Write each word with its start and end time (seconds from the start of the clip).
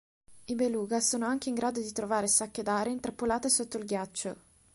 I 0.45 0.55
beluga 0.55 0.99
sono 0.99 1.27
anche 1.27 1.49
in 1.49 1.53
grado 1.53 1.79
di 1.79 1.91
trovare 1.91 2.25
sacche 2.27 2.63
d'aria 2.63 2.91
intrappolate 2.91 3.49
sotto 3.49 3.77
il 3.77 3.85
ghiaccio. 3.85 4.35